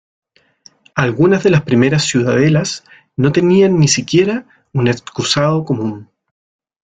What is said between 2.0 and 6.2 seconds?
ciudadelas no tenían ni siquiera un excusado común.